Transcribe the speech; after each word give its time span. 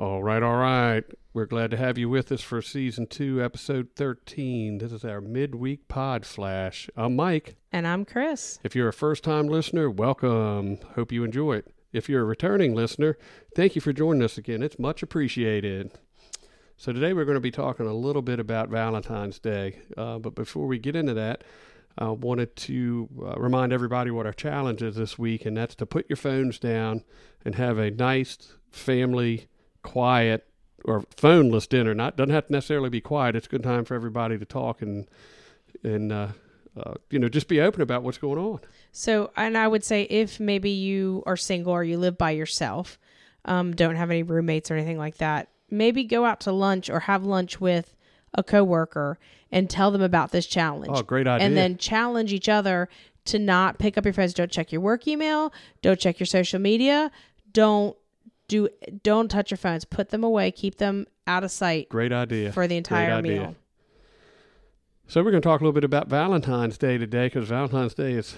All 0.00 0.22
right, 0.22 0.42
all 0.42 0.56
right. 0.56 1.04
We're 1.34 1.44
glad 1.44 1.70
to 1.72 1.76
have 1.76 1.98
you 1.98 2.08
with 2.08 2.32
us 2.32 2.40
for 2.40 2.62
season 2.62 3.06
two, 3.06 3.44
episode 3.44 3.88
13. 3.96 4.78
This 4.78 4.92
is 4.92 5.04
our 5.04 5.20
midweek 5.20 5.88
pod 5.88 6.24
flash. 6.24 6.88
I'm 6.96 7.14
Mike. 7.16 7.56
And 7.70 7.86
I'm 7.86 8.06
Kris. 8.06 8.58
If 8.64 8.74
you're 8.74 8.88
a 8.88 8.94
first 8.94 9.22
time 9.22 9.46
listener, 9.46 9.90
welcome. 9.90 10.78
Hope 10.94 11.12
you 11.12 11.22
enjoy 11.22 11.56
it. 11.56 11.74
If 11.92 12.08
you're 12.08 12.22
a 12.22 12.24
returning 12.24 12.74
listener, 12.74 13.18
thank 13.54 13.74
you 13.74 13.82
for 13.82 13.92
joining 13.92 14.22
us 14.22 14.38
again. 14.38 14.62
It's 14.62 14.78
much 14.78 15.02
appreciated. 15.02 15.92
So, 16.78 16.94
today 16.94 17.12
we're 17.12 17.26
going 17.26 17.34
to 17.34 17.40
be 17.40 17.50
talking 17.50 17.84
a 17.86 17.92
little 17.92 18.22
bit 18.22 18.40
about 18.40 18.70
Valentine's 18.70 19.38
Day. 19.38 19.80
Uh, 19.98 20.18
but 20.18 20.34
before 20.34 20.66
we 20.66 20.78
get 20.78 20.96
into 20.96 21.12
that, 21.12 21.44
I 21.98 22.08
wanted 22.08 22.56
to 22.56 23.06
uh, 23.20 23.34
remind 23.38 23.74
everybody 23.74 24.10
what 24.10 24.24
our 24.24 24.32
challenge 24.32 24.82
is 24.82 24.96
this 24.96 25.18
week, 25.18 25.44
and 25.44 25.58
that's 25.58 25.74
to 25.74 25.84
put 25.84 26.08
your 26.08 26.16
phones 26.16 26.58
down 26.58 27.04
and 27.44 27.56
have 27.56 27.76
a 27.76 27.90
nice 27.90 28.38
family, 28.70 29.49
quiet, 29.82 30.46
or 30.84 31.02
phoneless 31.16 31.68
dinner. 31.68 31.94
Not 31.94 32.16
doesn't 32.16 32.34
have 32.34 32.46
to 32.46 32.52
necessarily 32.52 32.90
be 32.90 33.00
quiet. 33.00 33.36
It's 33.36 33.46
a 33.46 33.50
good 33.50 33.62
time 33.62 33.84
for 33.84 33.94
everybody 33.94 34.38
to 34.38 34.44
talk 34.44 34.82
and 34.82 35.06
and 35.82 36.12
uh, 36.12 36.28
uh, 36.76 36.94
you 37.10 37.18
know 37.18 37.28
just 37.28 37.48
be 37.48 37.60
open 37.60 37.82
about 37.82 38.02
what's 38.02 38.18
going 38.18 38.38
on. 38.38 38.60
So, 38.92 39.30
and 39.36 39.56
I 39.56 39.68
would 39.68 39.84
say 39.84 40.02
if 40.04 40.40
maybe 40.40 40.70
you 40.70 41.22
are 41.26 41.36
single 41.36 41.72
or 41.72 41.84
you 41.84 41.98
live 41.98 42.18
by 42.18 42.30
yourself, 42.32 42.98
um, 43.44 43.74
don't 43.74 43.96
have 43.96 44.10
any 44.10 44.22
roommates 44.22 44.70
or 44.70 44.74
anything 44.74 44.98
like 44.98 45.18
that, 45.18 45.48
maybe 45.70 46.04
go 46.04 46.24
out 46.24 46.40
to 46.40 46.52
lunch 46.52 46.90
or 46.90 47.00
have 47.00 47.24
lunch 47.24 47.60
with 47.60 47.94
a 48.34 48.42
coworker 48.42 49.18
and 49.50 49.68
tell 49.68 49.90
them 49.90 50.02
about 50.02 50.30
this 50.30 50.46
challenge. 50.46 50.92
Oh, 50.92 51.02
great 51.02 51.26
idea! 51.26 51.46
And 51.46 51.56
then 51.56 51.76
challenge 51.76 52.32
each 52.32 52.48
other 52.48 52.88
to 53.26 53.38
not 53.38 53.78
pick 53.78 53.98
up 53.98 54.04
your 54.04 54.14
phones. 54.14 54.34
Don't 54.34 54.50
check 54.50 54.72
your 54.72 54.80
work 54.80 55.06
email. 55.06 55.52
Don't 55.82 56.00
check 56.00 56.18
your 56.18 56.26
social 56.26 56.58
media. 56.58 57.10
Don't 57.52 57.96
do. 58.50 58.68
Don't 59.02 59.30
touch 59.30 59.50
your 59.50 59.58
phones. 59.58 59.84
Put 59.84 60.10
them 60.10 60.22
away. 60.24 60.50
Keep 60.50 60.76
them 60.76 61.06
out 61.26 61.44
of 61.44 61.50
sight 61.50 61.88
great 61.88 62.12
idea 62.12 62.52
for 62.52 62.66
the 62.66 62.76
entire 62.76 63.12
idea. 63.12 63.40
meal. 63.40 63.56
So 65.06 65.22
we're 65.22 65.30
going 65.30 65.42
to 65.42 65.48
talk 65.48 65.60
a 65.60 65.64
little 65.64 65.72
bit 65.72 65.84
about 65.84 66.08
Valentine's 66.08 66.78
Day 66.78 66.98
today 66.98 67.26
because 67.26 67.48
Valentine's 67.48 67.94
Day 67.94 68.12
is 68.12 68.34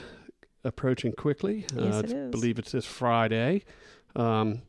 approaching 0.64 1.12
quickly. 1.12 1.66
Yes, 1.74 1.94
uh, 1.94 1.98
it's- 1.98 2.12
is. 2.12 2.30
believe 2.30 2.58
it's 2.58 2.72
this 2.72 2.86
Friday. 2.86 3.64
Um, 4.16 4.62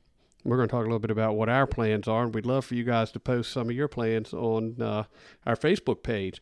we're 0.43 0.57
going 0.57 0.67
to 0.67 0.71
talk 0.71 0.81
a 0.81 0.87
little 0.87 0.99
bit 0.99 1.11
about 1.11 1.35
what 1.35 1.47
our 1.47 1.65
plans 1.65 2.07
are, 2.07 2.23
and 2.23 2.35
we'd 2.35 2.45
love 2.45 2.65
for 2.65 2.75
you 2.75 2.83
guys 2.83 3.11
to 3.13 3.19
post 3.19 3.51
some 3.51 3.69
of 3.69 3.75
your 3.75 3.87
plans 3.87 4.33
on 4.33 4.81
uh, 4.81 5.03
our 5.45 5.55
Facebook 5.55 6.03
page. 6.03 6.41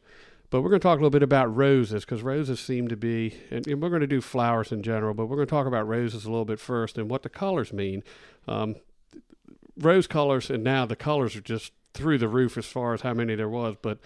But 0.49 0.61
we're 0.63 0.69
going 0.69 0.81
to 0.81 0.83
talk 0.83 0.97
a 0.97 1.01
little 1.01 1.11
bit 1.11 1.23
about 1.23 1.55
roses 1.55 2.03
because 2.03 2.23
roses 2.23 2.59
seem 2.59 2.87
to 2.89 2.97
be, 2.97 3.35
and, 3.51 3.65
and 3.67 3.81
we're 3.81 3.89
going 3.89 4.01
to 4.01 4.07
do 4.07 4.19
flowers 4.19 4.71
in 4.71 4.81
general, 4.83 5.13
but 5.13 5.27
we're 5.27 5.37
going 5.37 5.47
to 5.47 5.51
talk 5.51 5.67
about 5.67 5.87
roses 5.87 6.25
a 6.25 6.29
little 6.29 6.45
bit 6.45 6.59
first 6.59 6.97
and 6.97 7.09
what 7.09 7.21
the 7.23 7.29
colors 7.29 7.71
mean. 7.71 8.03
Um, 8.47 8.75
rose 9.81 10.07
colors, 10.07 10.49
and 10.49 10.63
now 10.63 10.85
the 10.85 10.95
colors 10.95 11.35
are 11.35 11.41
just 11.41 11.73
through 11.93 12.17
the 12.17 12.27
roof 12.27 12.57
as 12.57 12.65
far 12.65 12.93
as 12.93 13.01
how 13.01 13.13
many 13.13 13.35
there 13.35 13.49
was. 13.49 13.75
But, 13.81 13.99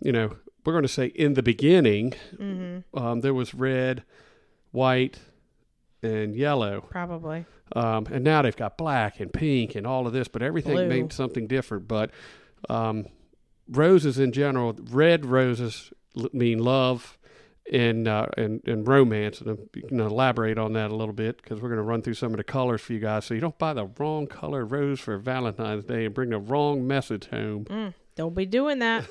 you 0.00 0.12
know, 0.12 0.36
we're 0.64 0.72
going 0.72 0.82
to 0.82 0.88
say 0.88 1.06
in 1.06 1.34
the 1.34 1.42
beginning, 1.42 2.12
Mm-hmm. 2.38 2.98
um, 2.98 3.20
there 3.20 3.34
was 3.34 3.54
red, 3.54 4.04
white, 4.70 5.18
and 6.02 6.34
yellow. 6.36 6.82
Probably. 6.90 7.46
Um, 7.74 8.06
and 8.12 8.22
now 8.22 8.42
they've 8.42 8.54
got 8.56 8.76
black 8.78 9.20
and 9.20 9.32
pink 9.32 9.74
and 9.74 9.86
all 9.86 10.06
of 10.06 10.12
this, 10.12 10.28
but 10.28 10.42
everything 10.42 10.74
Blue. 10.74 10.88
means 10.88 11.14
something 11.14 11.46
different. 11.46 11.88
But 11.88 12.10
um, 12.68 13.06
roses 13.68 14.18
in 14.18 14.32
general, 14.32 14.74
red 14.90 15.24
roses 15.26 15.92
l- 16.16 16.28
mean 16.32 16.58
love 16.58 17.18
and 17.72 18.06
uh, 18.06 18.26
and 18.36 18.62
and 18.66 18.86
romance. 18.86 19.40
And 19.40 19.56
going 19.72 19.98
to 19.98 20.04
elaborate 20.04 20.58
on 20.58 20.72
that 20.74 20.90
a 20.90 20.94
little 20.94 21.14
bit 21.14 21.36
because 21.38 21.60
we're 21.60 21.68
going 21.68 21.78
to 21.78 21.84
run 21.84 22.02
through 22.02 22.14
some 22.14 22.32
of 22.32 22.36
the 22.36 22.44
colors 22.44 22.80
for 22.80 22.92
you 22.92 22.98
guys, 22.98 23.24
so 23.24 23.34
you 23.34 23.40
don't 23.40 23.58
buy 23.58 23.72
the 23.72 23.86
wrong 23.98 24.26
color 24.26 24.64
rose 24.64 25.00
for 25.00 25.16
Valentine's 25.18 25.84
Day 25.84 26.04
and 26.04 26.14
bring 26.14 26.30
the 26.30 26.38
wrong 26.38 26.86
message 26.86 27.28
home. 27.28 27.64
Mm, 27.66 27.94
don't 28.16 28.34
be 28.34 28.46
doing 28.46 28.80
that. 28.80 29.06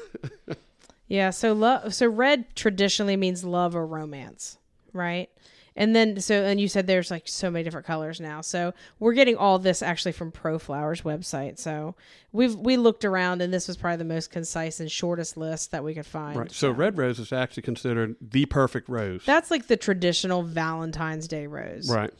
yeah. 1.07 1.29
So 1.31 1.53
love. 1.53 1.93
So 1.93 2.07
red 2.07 2.55
traditionally 2.55 3.17
means 3.17 3.43
love 3.43 3.75
or 3.75 3.85
romance, 3.85 4.57
right? 4.91 5.29
And 5.75 5.95
then 5.95 6.19
so 6.19 6.43
and 6.43 6.59
you 6.59 6.67
said 6.67 6.85
there's 6.85 7.09
like 7.09 7.23
so 7.25 7.49
many 7.49 7.63
different 7.63 7.87
colors 7.87 8.19
now. 8.19 8.41
So 8.41 8.73
we're 8.99 9.13
getting 9.13 9.35
all 9.35 9.57
this 9.57 9.81
actually 9.81 10.11
from 10.11 10.31
Pro 10.31 10.59
Flowers 10.59 11.01
website. 11.01 11.57
So 11.57 11.95
we've 12.31 12.55
we 12.55 12.77
looked 12.77 13.03
around 13.05 13.41
and 13.41 13.51
this 13.53 13.67
was 13.67 13.77
probably 13.77 13.97
the 13.97 14.05
most 14.05 14.29
concise 14.29 14.79
and 14.79 14.91
shortest 14.91 15.35
list 15.35 15.71
that 15.71 15.83
we 15.83 15.93
could 15.95 16.05
find. 16.05 16.37
Right. 16.37 16.51
So 16.51 16.69
red 16.69 16.97
rose 16.97 17.19
is 17.19 17.33
actually 17.33 17.63
considered 17.63 18.15
the 18.21 18.45
perfect 18.45 18.87
rose. 18.87 19.23
That's 19.25 19.49
like 19.49 19.67
the 19.67 19.77
traditional 19.77 20.43
Valentine's 20.43 21.27
Day 21.27 21.47
rose. 21.47 21.89
right. 21.89 22.13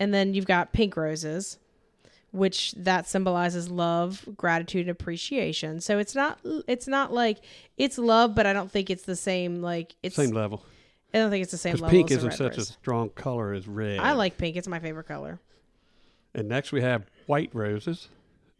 And 0.00 0.14
then 0.14 0.32
you've 0.34 0.46
got 0.46 0.72
pink 0.72 0.96
roses, 0.96 1.58
which 2.30 2.72
that 2.72 3.08
symbolizes 3.08 3.68
love, 3.68 4.28
gratitude, 4.36 4.82
and 4.82 4.90
appreciation. 4.90 5.80
So 5.80 5.98
it's 5.98 6.14
not 6.14 6.40
it's 6.66 6.88
not 6.88 7.12
like 7.12 7.38
it's 7.76 7.98
love, 7.98 8.34
but 8.34 8.46
I 8.46 8.52
don't 8.52 8.70
think 8.70 8.90
it's 8.90 9.04
the 9.04 9.16
same 9.16 9.62
like 9.62 9.94
it's 10.02 10.16
Same 10.16 10.30
level. 10.30 10.64
I 11.14 11.18
don't 11.18 11.30
think 11.30 11.42
it's 11.42 11.52
the 11.52 11.58
same 11.58 11.74
level. 11.74 11.88
pink 11.88 12.10
isn't 12.10 12.32
such 12.34 12.58
a 12.58 12.64
strong 12.64 13.08
color 13.10 13.52
as 13.52 13.66
red. 13.66 13.98
I 14.00 14.12
like 14.12 14.36
pink. 14.36 14.56
It's 14.56 14.68
my 14.68 14.78
favorite 14.78 15.04
color. 15.08 15.40
And 16.34 16.48
next 16.48 16.70
we 16.72 16.82
have 16.82 17.06
white 17.26 17.50
roses, 17.54 18.08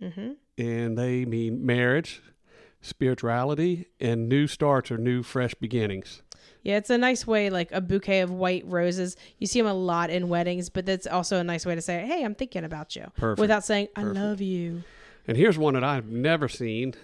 hmm 0.02 0.32
and 0.56 0.98
they 0.98 1.24
mean 1.24 1.64
marriage, 1.64 2.20
spirituality, 2.80 3.86
and 4.00 4.28
new 4.28 4.46
starts 4.48 4.90
or 4.90 4.98
new 4.98 5.22
fresh 5.22 5.54
beginnings. 5.54 6.22
Yeah, 6.62 6.76
it's 6.78 6.90
a 6.90 6.98
nice 6.98 7.26
way, 7.26 7.48
like 7.50 7.70
a 7.70 7.80
bouquet 7.80 8.20
of 8.20 8.30
white 8.30 8.64
roses. 8.66 9.16
You 9.38 9.46
see 9.46 9.60
them 9.60 9.68
a 9.70 9.74
lot 9.74 10.10
in 10.10 10.28
weddings, 10.28 10.68
but 10.68 10.84
that's 10.84 11.06
also 11.06 11.38
a 11.38 11.44
nice 11.44 11.64
way 11.64 11.74
to 11.76 11.80
say, 11.80 12.04
"Hey, 12.06 12.24
I'm 12.24 12.34
thinking 12.34 12.64
about 12.64 12.96
you," 12.96 13.06
Perfect. 13.16 13.40
without 13.40 13.62
saying 13.64 13.88
"I 13.94 14.02
Perfect. 14.02 14.16
love 14.20 14.40
you." 14.40 14.82
And 15.28 15.36
here's 15.36 15.56
one 15.58 15.74
that 15.74 15.84
I've 15.84 16.08
never 16.10 16.48
seen 16.48 16.94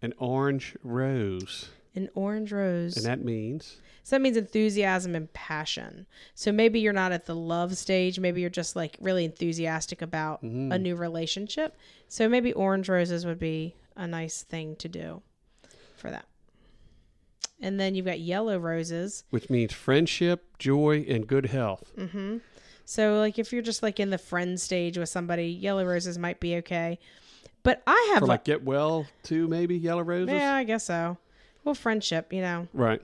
an 0.00 0.14
orange 0.18 0.76
rose. 0.82 1.68
An 1.96 2.08
orange 2.14 2.52
rose. 2.52 2.96
And 2.96 3.06
that 3.06 3.24
means 3.24 3.78
So 4.02 4.14
that 4.16 4.20
means 4.22 4.36
enthusiasm 4.36 5.14
and 5.16 5.32
passion. 5.32 6.06
So 6.34 6.52
maybe 6.52 6.78
you're 6.78 6.92
not 6.92 7.10
at 7.12 7.26
the 7.26 7.34
love 7.34 7.76
stage. 7.76 8.20
Maybe 8.20 8.40
you're 8.40 8.50
just 8.50 8.76
like 8.76 8.96
really 9.00 9.24
enthusiastic 9.24 10.00
about 10.02 10.42
Mhm. 10.44 10.72
a 10.72 10.78
new 10.78 10.94
relationship. 10.94 11.74
So 12.08 12.28
maybe 12.28 12.52
orange 12.52 12.88
roses 12.88 13.26
would 13.26 13.38
be 13.40 13.74
a 13.96 14.06
nice 14.06 14.42
thing 14.42 14.76
to 14.76 14.88
do 14.88 15.22
for 15.96 16.10
that. 16.10 16.26
And 17.60 17.80
then 17.80 17.94
you've 17.94 18.06
got 18.06 18.20
yellow 18.20 18.58
roses. 18.58 19.24
which 19.30 19.48
means 19.48 19.72
friendship, 19.72 20.44
joy, 20.58 21.04
and 21.08 21.26
good 21.26 21.46
health. 21.46 21.90
Mm-hmm. 21.96 22.38
So 22.84 23.18
like 23.18 23.38
if 23.38 23.52
you're 23.52 23.62
just 23.62 23.82
like 23.82 23.98
in 23.98 24.10
the 24.10 24.18
friend 24.18 24.60
stage 24.60 24.98
with 24.98 25.08
somebody, 25.08 25.46
yellow 25.48 25.84
roses 25.84 26.18
might 26.18 26.38
be 26.38 26.56
okay. 26.56 26.98
But 27.62 27.82
I 27.86 28.10
have 28.12 28.20
For 28.20 28.26
like, 28.26 28.40
like 28.40 28.44
get 28.44 28.62
well 28.64 29.06
too, 29.24 29.48
maybe 29.48 29.76
yellow 29.76 30.02
roses. 30.02 30.34
yeah, 30.34 30.54
I 30.54 30.62
guess 30.64 30.84
so. 30.84 31.16
Well, 31.66 31.74
friendship, 31.74 32.32
you 32.32 32.40
know. 32.40 32.68
Right. 32.72 33.02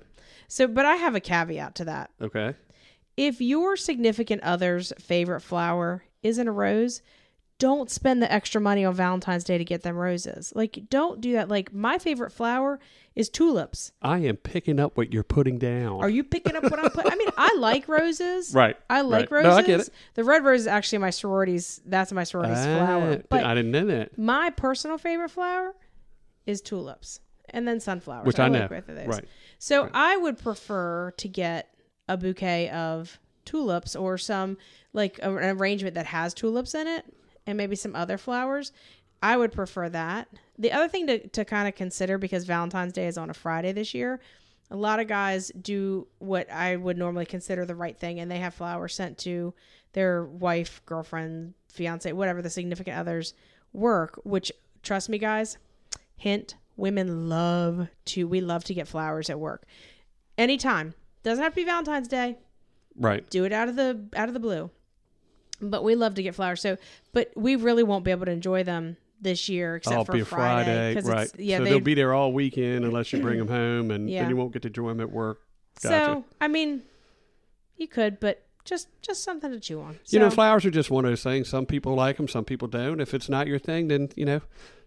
So, 0.49 0.67
but 0.69 0.87
I 0.87 0.95
have 0.97 1.15
a 1.15 1.21
caveat 1.21 1.75
to 1.77 1.85
that. 1.87 2.11
Okay. 2.21 2.55
if 3.17 3.41
your 3.41 3.77
significant 3.77 4.43
other's 4.43 4.93
favorite 4.99 5.41
flower 5.41 6.05
isn't 6.23 6.47
a 6.49 6.53
rose, 6.53 7.03
don't 7.59 7.91
spend 7.91 8.23
the 8.23 8.33
extra 8.33 8.61
money 8.61 8.85
on 8.85 8.95
Valentine's 8.95 9.45
Day 9.45 9.59
to 9.59 9.65
get 9.65 9.83
them 9.83 9.97
roses. 9.97 10.53
Like, 10.55 10.85
don't 10.91 11.21
do 11.21 11.33
that. 11.35 11.49
Like, 11.49 11.73
my 11.75 11.99
favorite 11.99 12.31
flower 12.33 12.79
is 13.15 13.29
tulips. 13.29 13.93
I 14.01 14.19
am 14.19 14.37
picking 14.37 14.81
up 14.81 14.97
what 14.97 15.13
you're 15.13 15.23
putting 15.25 15.59
down. 15.59 16.01
Are 16.01 16.09
you 16.09 16.25
picking 16.25 16.57
up 16.57 16.63
what 16.65 16.79
I'm 16.79 16.91
putting? 16.91 17.13
I 17.13 17.17
mean, 17.17 17.29
I 17.37 17.55
like 17.59 17.87
roses. 17.89 18.55
right. 18.55 18.77
I 18.89 19.01
like 19.03 19.31
right. 19.31 19.45
roses. 19.45 19.51
No, 19.51 19.57
I 19.57 19.63
get 19.63 19.81
it. 19.81 19.91
The 20.15 20.25
red 20.25 20.45
rose 20.45 20.61
is 20.63 20.67
actually 20.67 20.99
my 20.99 21.11
sorority's. 21.11 21.81
That's 21.87 22.13
my 22.13 22.25
sorority's 22.25 22.59
Ah, 22.59 22.79
flower. 22.87 23.23
But 23.29 23.45
I 23.45 23.55
didn't 23.55 23.71
know 23.73 23.87
that. 23.87 24.17
my 24.19 24.51
personal 24.51 24.97
favorite 24.99 25.31
flower 25.31 25.75
is 26.47 26.61
tulips, 26.61 27.21
and 27.51 27.67
then 27.67 27.81
sunflowers. 27.81 28.27
Which 28.27 28.39
I, 28.39 28.49
know. 28.49 28.61
like 28.61 28.71
both 28.71 28.89
of 28.89 28.97
those. 28.97 29.07
Right. 29.07 29.29
So 29.59 29.91
I 29.93 30.17
would 30.17 30.39
prefer 30.39 31.13
to 31.17 31.29
get 31.29 31.75
a 32.09 32.17
bouquet 32.17 32.69
of 32.71 33.19
tulips 33.45 33.95
or 33.97 34.19
some 34.19 34.57
like 34.93 35.19
a- 35.23 35.37
an 35.37 35.57
arrangement 35.59 35.95
that 35.95 36.07
has 36.07 36.35
tulips 36.35 36.75
in 36.75 36.87
it 36.87 37.05
and 37.47 37.57
maybe 37.59 37.77
some 37.77 37.95
other 37.97 38.19
flowers. 38.19 38.73
I 39.23 39.37
would 39.37 39.53
prefer 39.53 39.89
that. 39.89 40.29
The 40.59 40.73
other 40.73 40.89
thing 40.89 41.07
to, 41.07 41.27
to 41.29 41.45
kind 41.45 41.69
of 41.69 41.75
consider 41.75 42.19
because 42.19 42.45
Valentine's 42.45 42.93
Day 42.93 43.07
is 43.07 43.17
on 43.19 43.31
a 43.31 43.35
Friday 43.35 43.73
this 43.73 43.95
year, 43.95 44.21
A 44.73 44.77
lot 44.77 45.01
of 45.01 45.07
guys 45.07 45.53
do 45.61 46.07
what 46.19 46.51
I 46.51 46.77
would 46.77 46.97
normally 46.97 47.27
consider 47.27 47.67
the 47.67 47.75
right 47.75 47.97
thing, 47.97 48.19
and 48.21 48.31
they 48.31 48.39
have 48.39 48.55
flowers 48.55 48.95
sent 48.95 49.19
to 49.19 49.53
their 49.93 50.25
wife, 50.25 50.81
girlfriend, 50.87 51.53
fiance, 51.69 52.11
whatever 52.13 52.41
the 52.41 52.49
significant 52.49 52.97
others 52.97 53.35
work. 53.75 54.19
Which, 54.25 54.51
trust 54.83 55.11
me, 55.11 55.19
guys, 55.19 55.59
hint: 56.17 56.55
women 56.83 57.29
love 57.29 57.89
to. 58.07 58.27
We 58.29 58.41
love 58.43 58.65
to 58.65 58.75
get 58.75 58.87
flowers 58.89 59.31
at 59.31 59.39
work, 59.41 59.65
anytime. 60.37 60.93
Doesn't 61.23 61.43
have 61.43 61.53
to 61.53 61.57
be 61.57 61.65
Valentine's 61.65 62.09
Day. 62.09 62.37
Right. 62.97 63.29
Do 63.31 63.45
it 63.45 63.53
out 63.53 63.69
of 63.69 63.77
the 63.77 64.05
out 64.15 64.29
of 64.29 64.35
the 64.35 64.41
blue. 64.41 64.71
But 65.61 65.85
we 65.85 65.95
love 65.95 66.15
to 66.17 66.23
get 66.23 66.35
flowers. 66.35 66.61
So, 66.61 66.77
but 67.13 67.31
we 67.37 67.55
really 67.57 67.85
won't 67.85 68.05
be 68.05 68.11
able 68.11 68.27
to 68.27 68.33
enjoy 68.33 68.65
them 68.65 68.97
this 69.21 69.49
year 69.49 69.77
except 69.77 69.97
I'll 69.97 70.05
for 70.05 70.13
be 70.13 70.23
Friday, 70.23 70.95
'cause 70.95 71.05
right? 71.09 71.29
It's, 71.29 71.39
yeah, 71.39 71.59
so 71.59 71.65
they 71.65 71.71
they'll 71.71 71.81
be 71.81 71.95
there 71.95 72.13
all 72.13 72.33
weekend 72.33 72.85
unless 72.85 73.13
you 73.13 73.21
bring 73.21 73.39
them 73.39 73.47
home, 73.49 73.93
and 73.93 74.11
Yeah. 74.11 74.23
then 74.23 74.31
you 74.31 74.37
won't 74.37 74.53
get 74.53 74.63
to 74.63 74.69
enjoy 74.69 74.89
them 74.89 75.01
at 75.01 75.11
work. 75.13 75.41
So 75.79 76.25
I 76.41 76.49
mean, 76.49 76.83
you 77.77 77.87
could, 77.87 78.19
but 78.19 78.43
just 78.65 78.89
just 79.01 79.23
something 79.23 79.53
to 79.53 79.61
chew 79.61 79.81
on. 79.81 80.01
You 80.09 80.19
know, 80.19 80.31
flowers 80.31 80.65
are 80.65 80.71
just 80.73 80.91
one 80.91 81.05
of 81.05 81.11
those 81.13 81.23
things. 81.23 81.49
Some 81.49 81.67
people 81.67 81.95
like 81.95 82.17
them, 82.17 82.27
some 82.27 82.45
people 82.45 82.67
don't. 82.67 83.01
If 83.01 83.15
it's 83.15 83.29
not 83.29 83.47
your 83.47 83.61
thing, 83.61 83.87
then 83.87 84.09
you 84.17 84.25
know, 84.25 84.41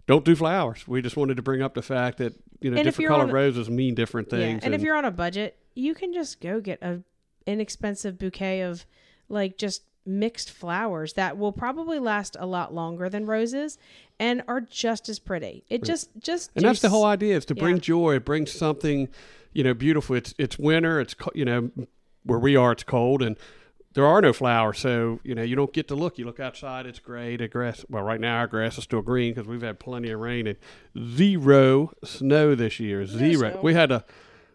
don't 0.07 0.25
do 0.25 0.35
flowers. 0.35 0.87
We 0.87 1.01
just 1.01 1.17
wanted 1.17 1.37
to 1.37 1.43
bring 1.43 1.61
up 1.61 1.73
the 1.73 1.81
fact 1.81 2.17
that 2.19 2.33
you 2.61 2.71
know 2.71 2.77
And 2.77 2.85
different 2.85 3.03
you're 3.03 3.09
colored 3.11 3.23
on 3.23 3.29
a- 3.29 3.33
roses 3.33 3.69
mean 3.69 3.95
different 3.95 4.29
things. 4.29 4.41
yeah, 4.41 4.47
things. 4.51 4.63
and 4.63 4.75
if 4.75 4.81
you're 4.81 4.95
on 4.95 5.05
a 5.05 5.11
budget, 5.11 5.57
you 5.73 5.93
can 5.93 6.13
just 6.13 6.41
go 6.41 6.59
get 6.61 6.81
a 6.81 7.01
inexpensive 7.45 8.17
bouquet 8.17 8.61
of 8.61 8.85
like 9.29 9.57
just 9.57 9.83
mixed 10.05 10.51
flowers 10.51 11.13
that 11.13 11.37
will 11.37 11.51
probably 11.51 11.97
last 11.99 12.37
a 12.39 12.45
lot 12.45 12.73
longer 12.73 13.09
than 13.09 13.25
roses 13.25 13.77
and 14.19 14.43
are 14.47 14.61
just 14.61 15.09
as 15.09 15.17
pretty. 15.19 15.63
It 15.69 15.81
mm. 15.81 15.85
just 15.85 16.09
just 16.19 16.51
and 16.55 16.63
that's 16.63 16.81
the 16.81 16.89
whole 16.89 17.05
idea 17.05 17.35
is 17.35 17.45
to 17.45 17.55
bring 17.55 17.75
Yeah. 17.75 17.81
joy, 17.81 18.19
bring 18.19 18.45
something, 18.45 19.09
you 19.53 19.63
know, 19.63 19.73
beautiful. 19.73 20.15
It's 20.15 20.33
it's 20.37 20.59
winter. 20.59 20.99
It's 20.99 21.15
you 21.33 21.45
know 21.45 21.71
where 22.23 22.39
we 22.39 22.55
are. 22.55 22.71
It's 22.71 22.83
cold 22.83 23.21
and. 23.21 23.37
There 23.95 24.05
are 24.05 24.21
no 24.21 24.33
flowers, 24.33 24.77
so 24.79 25.19
you 25.23 25.35
know 25.35 25.41
you 25.41 25.55
don't 25.55 25.73
get 25.73 25.87
to 25.87 25.95
look. 25.95 26.17
You 26.17 26.25
look 26.25 26.39
outside; 26.39 26.85
it's 26.85 26.99
gray. 26.99 27.37
The 27.37 27.47
grass. 27.47 27.85
Well, 27.89 28.03
right 28.03 28.19
now 28.19 28.37
our 28.37 28.47
grass 28.47 28.77
is 28.77 28.83
still 28.83 29.01
green 29.01 29.33
because 29.33 29.47
we've 29.47 29.61
had 29.61 29.79
plenty 29.79 30.11
of 30.11 30.19
rain 30.19 30.47
and 30.47 30.57
zero 31.15 31.91
snow 32.03 32.55
this 32.55 32.79
year. 32.79 33.05
Zero. 33.05 33.51
snow. 33.51 33.59
We 33.63 33.73
had 33.73 33.91
a 33.91 34.05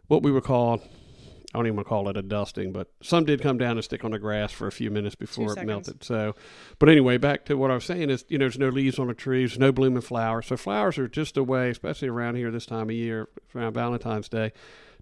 what 0.09 0.23
we 0.23 0.31
would 0.31 0.45
call 0.45 0.83
I 1.53 1.59
don't 1.59 1.67
even 1.67 1.77
want 1.77 1.87
to 1.87 1.89
call 1.89 2.09
it 2.09 2.17
a 2.17 2.23
dusting, 2.23 2.71
but 2.71 2.93
some 3.03 3.25
did 3.25 3.43
come 3.43 3.59
down 3.59 3.73
and 3.73 3.83
stick 3.83 4.05
on 4.05 4.13
the 4.13 4.21
grass 4.21 4.53
for 4.53 4.69
a 4.69 4.73
few 4.73 4.89
minutes 4.89 5.17
before 5.17 5.59
it 5.59 5.67
melted. 5.67 6.05
So, 6.05 6.37
but 6.79 6.89
anyway, 6.89 7.17
back 7.17 7.45
to 7.47 7.57
what 7.57 7.73
I 7.73 7.75
was 7.75 7.85
saying 7.85 8.09
is, 8.09 8.25
you 8.29 8.39
know, 8.39 8.45
there's 8.45 8.59
no 8.59 8.69
leaves 8.69 9.01
on 9.01 9.09
the 9.09 9.15
trees, 9.15 9.59
no 9.59 9.73
blooming 9.73 10.01
flowers. 10.01 10.47
So 10.47 10.57
flowers 10.57 10.97
are 10.97 11.09
just 11.09 11.37
a 11.37 11.43
way, 11.43 11.71
especially 11.71 12.07
around 12.07 12.37
here 12.37 12.53
this 12.53 12.67
time 12.67 12.89
of 12.89 12.95
year, 12.95 13.29
around 13.53 13.73
Valentine's 13.73 14.29
Day, 14.29 14.53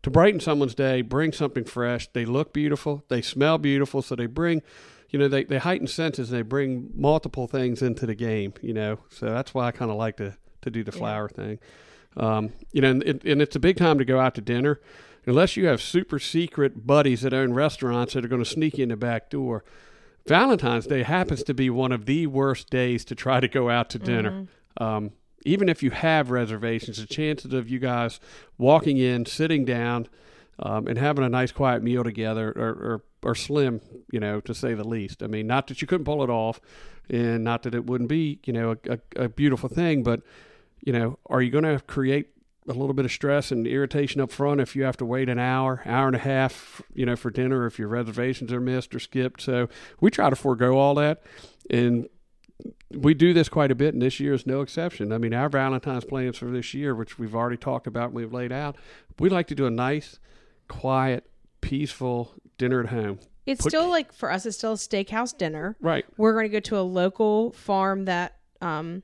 to 0.03 0.11
brighten 0.11 0.41
someone's 0.41 0.75
day, 0.75 1.03
bring 1.03 1.33
something 1.33 1.65
fresh. 1.65 2.09
They 2.12 2.25
look 2.25 2.53
beautiful, 2.53 3.05
they 3.09 3.23
smell 3.23 3.59
beautiful, 3.59 4.03
so 4.03 4.15
they 4.15 4.27
bring, 4.27 4.62
you 5.11 5.19
know, 5.19 5.29
they, 5.29 5.45
they 5.45 5.59
heighten 5.59 5.87
senses 5.87 6.31
and 6.31 6.39
they 6.39 6.43
bring 6.43 6.91
multiple 6.95 7.47
things 7.47 7.83
into 7.83 8.06
the 8.06 8.15
game, 8.15 8.55
you 8.62 8.73
know. 8.73 8.99
So 9.11 9.27
that's 9.27 9.55
why 9.55 9.67
I 9.67 9.71
kind 9.73 9.91
of 9.91 9.97
like 9.97 10.17
to, 10.19 10.37
to 10.62 10.71
do 10.71 10.85
the 10.85 10.93
Yeah. 10.93 10.99
flower 10.99 11.29
thing. 11.29 11.59
Um, 12.17 12.53
you 12.73 12.81
know, 12.81 12.91
and, 12.91 13.03
it, 13.05 13.25
and 13.25 13.41
it's 13.43 13.55
a 13.56 13.61
big 13.61 13.77
time 13.77 13.99
to 13.99 14.05
go 14.05 14.19
out 14.19 14.35
to 14.37 14.41
dinner 14.41 14.81
unless 15.27 15.56
you 15.56 15.67
have 15.67 15.81
super 15.83 16.19
secret 16.19 16.87
buddies 16.87 17.21
that 17.23 17.35
own 17.35 17.53
restaurants 17.53 18.15
that 18.15 18.25
are 18.25 18.29
going 18.29 18.43
to 18.43 18.49
sneak 18.49 18.79
you 18.79 18.85
in 18.85 18.89
the 18.89 18.97
back 18.97 19.31
door. 19.31 19.62
Valentine's 20.27 20.87
Day 20.87 21.03
happens 21.05 21.43
to 21.44 21.55
be 21.55 21.71
one 21.71 21.93
of 21.93 22.06
the 22.06 22.27
worst 22.27 22.71
days 22.71 23.05
to 23.06 23.15
try 23.15 23.41
to 23.41 23.49
go 23.49 23.71
out 23.71 23.89
to 23.91 23.99
dinner. 23.99 24.47
Um, 24.79 25.12
even 25.44 25.69
if 25.69 25.82
you 25.82 25.90
have 25.90 26.31
reservations, 26.31 26.99
the 26.99 27.06
chances 27.06 27.52
of 27.52 27.69
you 27.69 27.79
guys 27.79 28.20
walking 28.56 28.99
in, 28.99 29.26
sitting 29.26 29.64
down, 29.64 30.08
um, 30.61 30.88
and 30.88 30.99
having 30.99 31.25
a 31.25 31.29
nice 31.29 31.52
quiet 31.52 31.82
meal 31.82 32.02
together 32.02 32.49
are, 32.56 32.93
are, 32.93 33.02
are 33.31 33.35
slim, 33.35 33.81
you 34.11 34.19
know, 34.19 34.40
to 34.40 34.55
say 34.55 34.75
the 34.75 34.87
least. 34.87 35.23
I 35.23 35.29
mean, 35.29 35.46
not 35.46 35.69
that 35.69 35.81
you 35.81 35.87
couldn't 35.87 36.05
pull 36.05 36.23
it 36.23 36.31
off, 36.31 36.61
and 37.08 37.44
not 37.44 37.62
that 37.62 37.75
it 37.75 37.87
wouldn't 37.87 38.11
be, 38.11 38.40
you 38.44 38.52
know, 38.52 38.76
a, 38.88 38.93
a, 38.93 39.25
a 39.25 39.29
beautiful 39.29 39.69
thing, 39.69 40.02
but 40.02 40.23
you 40.85 40.93
know, 40.93 41.19
are 41.26 41.43
you 41.43 41.50
going 41.50 41.64
to 41.64 41.82
create 41.87 42.29
a 42.69 42.73
little 42.73 42.93
bit 42.93 43.05
of 43.05 43.12
stress 43.12 43.50
and 43.50 43.67
irritation 43.67 44.20
up 44.20 44.31
front 44.31 44.61
if 44.61 44.76
you 44.76 44.84
have 44.84 44.96
to 44.99 45.05
wait 45.05 45.29
an 45.29 45.38
hour, 45.38 45.82
hour 45.87 46.06
and 46.06 46.17
a 46.17 46.20
half, 46.20 46.82
you 46.94 47.06
know, 47.06 47.17
for 47.17 47.31
dinner 47.31 47.67
if 47.67 47.79
your 47.79 47.88
reservations 47.88 48.52
are 48.52 48.61
missed 48.61 48.94
or 48.94 49.00
skipped? 49.00 49.41
So 49.41 49.69
we 50.00 50.11
try 50.11 50.31
to 50.31 50.37
forego 50.37 50.76
all 50.79 50.94
that, 50.96 51.23
and 51.70 52.08
we 52.90 53.14
do 53.14 53.32
this 53.32 53.49
quite 53.49 53.70
a 53.70 53.75
bit, 53.75 53.93
and 53.94 54.02
this 54.02 54.19
year 54.20 54.32
is 54.34 54.46
no 54.46 54.60
exception. 54.62 55.12
I 55.12 55.19
mean, 55.19 55.34
our 55.34 55.49
Valentine's 55.49 56.05
plans 56.05 56.38
for 56.38 56.46
this 56.46 56.75
year, 56.75 56.94
which 56.94 57.19
we've 57.19 57.34
already 57.34 57.56
talked 57.56 57.87
about 57.87 58.06
and 58.06 58.14
we've 58.14 58.32
laid 58.32 58.50
out, 58.52 58.76
we 59.19 59.28
like 59.28 59.46
to 59.49 59.55
do 59.55 59.66
a 59.66 59.70
nice, 59.70 60.19
quiet, 60.69 61.28
peaceful 61.60 62.34
dinner 62.56 62.81
at 62.81 62.87
home. 62.88 63.19
It's 63.46 63.62
Put- 63.62 63.70
still 63.72 63.88
like 63.88 64.12
for 64.12 64.31
us 64.31 64.44
it's 64.46 64.56
still 64.58 64.72
a 64.72 64.76
steakhouse 64.76 65.37
dinner. 65.37 65.76
Right. 65.81 66.05
We're 66.16 66.32
going 66.34 66.44
to 66.44 66.49
go 66.50 66.60
to 66.60 66.78
a 66.78 66.82
local 66.82 67.52
farm 67.52 68.05
that 68.06 68.37
um 68.60 69.02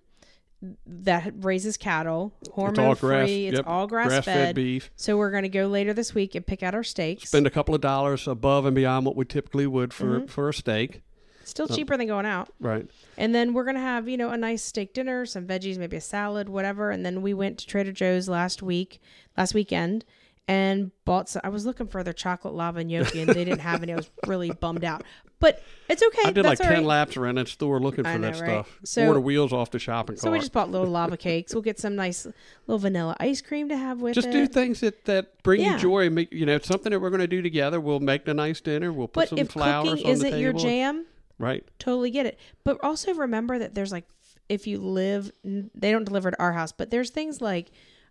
that 0.86 1.32
raises 1.44 1.76
cattle, 1.76 2.32
hormone 2.52 2.94
grass- 2.96 2.98
free. 2.98 3.46
It's 3.48 3.56
yep, 3.58 3.66
all 3.66 3.86
grass, 3.86 4.08
Grass 4.08 4.24
fed 4.24 4.34
fed. 4.48 4.54
beef. 4.54 4.90
So 4.96 5.16
we're 5.18 5.30
going 5.30 5.42
to 5.42 5.48
go 5.50 5.66
later 5.66 5.92
this 5.92 6.14
week 6.14 6.34
and 6.34 6.46
pick 6.46 6.62
out 6.62 6.74
our 6.74 6.82
steaks. 6.82 7.28
Spend 7.28 7.46
a 7.46 7.50
couple 7.50 7.74
of 7.74 7.80
dollars 7.82 8.26
above 8.26 8.64
and 8.64 8.74
beyond 8.74 9.04
what 9.04 9.14
we 9.16 9.24
typically 9.26 9.66
would 9.66 9.92
for, 9.92 10.04
Mm-hmm. 10.20 10.26
for 10.26 10.48
a 10.48 10.54
steak. 10.54 11.02
Still 11.46 11.68
cheaper 11.68 11.96
than 11.96 12.06
going 12.06 12.26
out. 12.26 12.48
Right. 12.60 12.86
And 13.16 13.34
then 13.34 13.52
we're 13.54 13.64
gonna 13.64 13.80
have, 13.80 14.08
you 14.08 14.16
know, 14.16 14.30
a 14.30 14.36
nice 14.36 14.62
steak 14.62 14.92
dinner, 14.94 15.26
some 15.26 15.46
veggies, 15.46 15.78
maybe 15.78 15.96
a 15.96 16.00
salad, 16.00 16.48
whatever. 16.48 16.90
And 16.90 17.04
then 17.04 17.22
we 17.22 17.34
went 17.34 17.58
to 17.58 17.66
Trader 17.66 17.92
Joe's 17.92 18.28
last 18.28 18.62
week, 18.62 19.00
last 19.36 19.54
weekend, 19.54 20.04
and 20.48 20.90
bought. 21.04 21.28
Some, 21.28 21.40
I 21.44 21.48
was 21.48 21.64
looking 21.66 21.86
for 21.86 22.02
their 22.02 22.12
chocolate 22.12 22.54
lava 22.54 22.84
gnocchi, 22.84 23.20
and 23.22 23.30
they 23.30 23.44
didn't 23.44 23.60
have 23.60 23.82
any. 23.82 23.92
I 23.92 23.96
was 23.96 24.10
really 24.26 24.50
bummed 24.50 24.84
out, 24.84 25.02
but 25.40 25.62
it's 25.88 26.02
okay. 26.02 26.20
I 26.26 26.32
did 26.32 26.44
That's 26.44 26.60
like 26.60 26.68
all 26.68 26.74
10 26.74 26.78
right. 26.82 26.86
laps 26.86 27.16
around 27.16 27.36
that 27.36 27.48
store 27.48 27.80
looking 27.80 28.04
for 28.04 28.10
I 28.10 28.16
know, 28.18 28.30
that 28.30 28.40
right? 28.42 28.50
stuff. 28.66 28.78
So- 28.84 29.04
Wore 29.06 29.14
the 29.14 29.20
wheels 29.22 29.54
off 29.54 29.70
the 29.70 29.78
shopping 29.78 30.16
colour. 30.16 30.20
So 30.22 30.30
we 30.32 30.38
just 30.40 30.52
bought 30.52 30.70
little 30.70 30.86
lava 30.86 31.16
cakes. 31.16 31.54
We'll 31.54 31.62
get 31.62 31.78
some 31.78 31.96
nice 31.96 32.26
little 32.66 32.78
vanilla 32.78 33.16
ice 33.20 33.40
cream 33.40 33.70
to 33.70 33.76
have 33.78 34.02
with 34.02 34.14
Just 34.14 34.28
it. 34.28 34.32
do 34.32 34.46
things 34.46 34.80
that, 34.80 35.06
that 35.06 35.42
bring 35.42 35.62
Yeah. 35.62 35.74
you 35.74 35.78
joy. 35.78 36.06
and 36.06 36.14
Make 36.14 36.30
you 36.32 36.44
know 36.44 36.56
it's 36.56 36.68
something 36.68 36.90
that 36.90 37.00
we're 37.00 37.10
going 37.10 37.20
to 37.20 37.26
do 37.26 37.40
together. 37.40 37.80
We'll 37.80 38.00
make 38.00 38.26
the 38.26 38.34
nice 38.34 38.60
dinner. 38.60 38.92
We'll 38.92 39.08
put 39.08 39.22
but 39.22 39.28
some 39.30 39.38
if 39.38 39.50
flowers 39.50 39.88
cooking 39.88 39.90
on 39.90 39.96
the 39.96 40.02
table. 40.02 40.10
isn't 40.12 40.30
the 40.30 40.40
your 40.40 40.52
table. 40.52 40.62
jam, 40.62 41.06
right? 41.38 41.64
totally 41.78 42.10
get 42.10 42.26
it. 42.26 42.38
But 42.64 42.78
also 42.82 43.12
remember 43.14 43.58
that 43.58 43.74
there's 43.74 43.92
like 43.92 44.04
if 44.48 44.66
you 44.66 44.78
live, 44.78 45.30
they 45.42 45.90
don't 45.90 46.04
deliver 46.04 46.30
to 46.30 46.38
our 46.42 46.52
house, 46.52 46.70
but 46.72 46.90
there's 46.90 47.10
things 47.10 47.40
like 47.40 47.70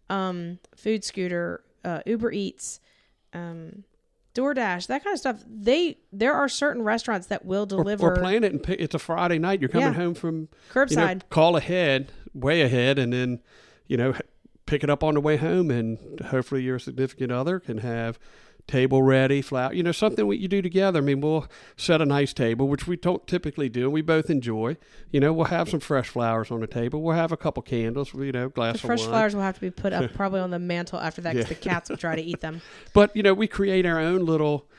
um, 0.10 0.58
Food 0.76 1.04
Scooter, 1.04 1.64
uh, 1.86 2.02
Uber 2.08 2.32
Eats, 2.32 2.80
um, 3.34 3.84
DoorDash, 4.34 4.88
that 4.88 5.04
kind 5.04 5.14
of 5.14 5.20
stuff. 5.20 5.44
They 5.48 6.00
there 6.12 6.34
are 6.34 6.50
certain 6.50 6.82
restaurants 6.82 7.28
that 7.28 7.46
will 7.46 7.68
deliver 7.68 8.14
or 8.14 8.16
plan 8.20 8.44
it 8.44 8.52
and 8.52 8.64
pick, 8.64 8.80
it's 8.80 8.96
a 8.96 9.00
Friday 9.00 9.38
night. 9.38 9.62
You're 9.62 9.70
coming 9.70 9.90
Yeah. 9.90 9.94
home 9.94 10.16
from 10.16 10.40
you 10.42 10.48
curbside. 10.72 11.16
know, 11.18 11.22
call 11.30 11.56
ahead, 11.56 12.12
way 12.34 12.62
ahead, 12.62 12.98
and 12.98 13.14
then 13.14 13.42
you 13.88 13.96
know 13.98 14.16
pick 14.66 14.84
it 14.84 14.90
up 14.90 15.04
on 15.04 15.14
the 15.14 15.22
way 15.22 15.38
home, 15.38 15.70
and 15.70 16.20
hopefully 16.22 16.64
your 16.64 16.80
significant 16.80 17.32
other 17.32 17.60
can 17.60 17.78
have 17.80 18.18
table 18.68 19.04
ready, 19.04 19.42
flower, 19.42 19.74
you 19.74 19.84
know, 19.84 19.92
something 19.92 20.26
what 20.26 20.40
you 20.40 20.48
do 20.48 20.62
together. 20.62 21.00
I 21.00 21.02
mean, 21.02 21.20
we'll 21.22 21.48
set 21.76 22.02
a 22.02 22.06
nice 22.06 22.34
table, 22.34 22.68
which 22.68 22.88
we 22.88 22.96
don't 22.96 23.26
typically 23.28 23.68
do. 23.70 23.84
And 23.84 23.92
we 23.94 24.02
both 24.02 24.30
enjoy. 24.30 24.78
You 25.12 25.20
know, 25.20 25.34
we'll 25.34 25.46
have 25.48 25.70
some 25.70 25.80
fresh 25.82 26.08
flowers 26.10 26.50
on 26.50 26.62
the 26.62 26.68
table. 26.68 27.02
We'll 27.02 27.16
have 27.16 27.32
a 27.32 27.38
couple 27.38 27.62
candles, 27.64 28.14
you 28.14 28.32
know, 28.32 28.50
glass 28.50 28.82
the 28.82 28.88
fresh 28.88 29.00
wine. 29.02 29.10
flowers 29.10 29.36
will 29.36 29.42
have 29.42 29.56
to 29.56 29.62
be 29.62 29.70
put 29.70 29.92
up 29.92 30.14
probably 30.16 30.40
on 30.40 30.50
the 30.52 30.60
mantle 30.60 31.00
after 31.00 31.22
that 31.22 31.34
because 31.36 31.50
Yeah. 31.52 31.58
the 31.58 31.62
cats 31.70 31.90
will 31.90 31.98
try 31.98 32.16
to 32.16 32.22
eat 32.22 32.40
them. 32.42 32.62
But 32.94 33.16
you 33.16 33.24
know, 33.24 33.34
we 33.34 33.48
create 33.48 33.86
our 33.86 34.00
own 34.00 34.26
little 34.26 34.70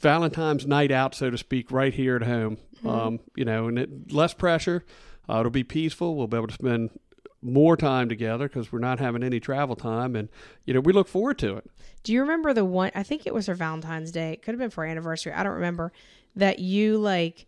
Valentine's 0.00 0.66
night 0.66 0.90
out, 0.90 1.14
so 1.14 1.28
to 1.30 1.36
speak, 1.36 1.70
right 1.70 1.92
here 1.92 2.16
at 2.16 2.22
home. 2.22 2.56
Mm-hmm. 2.78 2.88
Um, 2.88 3.20
you 3.36 3.44
know, 3.44 3.68
and 3.68 3.78
it, 3.78 4.12
less 4.12 4.32
pressure. 4.32 4.84
Uh, 5.28 5.40
it'll 5.40 5.50
be 5.50 5.64
peaceful. 5.64 6.16
We'll 6.16 6.26
be 6.28 6.38
able 6.38 6.46
to 6.48 6.54
spend 6.54 6.90
more 7.42 7.76
time 7.76 8.08
together 8.08 8.48
because 8.48 8.70
we're 8.70 8.78
not 8.78 8.98
having 8.98 9.22
any 9.22 9.40
travel 9.40 9.76
time, 9.76 10.14
and 10.16 10.28
you 10.64 10.74
know, 10.74 10.80
we 10.80 10.92
look 10.92 11.08
forward 11.08 11.38
to 11.38 11.56
it. 11.56 11.70
Do 12.02 12.12
you 12.12 12.20
remember 12.20 12.52
the 12.52 12.64
one? 12.64 12.90
I 12.94 13.02
think 13.02 13.26
it 13.26 13.34
was 13.34 13.46
for 13.46 13.54
Valentine's 13.54 14.10
Day. 14.10 14.32
It 14.32 14.42
could 14.42 14.52
have 14.52 14.58
been 14.58 14.70
for 14.70 14.84
our 14.84 14.90
anniversary. 14.90 15.32
I 15.32 15.42
don't 15.42 15.54
remember. 15.54 15.92
That 16.36 16.60
you 16.60 16.96
like, 16.98 17.46